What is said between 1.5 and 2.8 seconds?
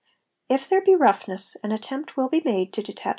an attempt will be made